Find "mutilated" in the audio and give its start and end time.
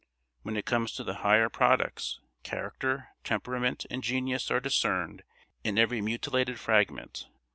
6.01-6.59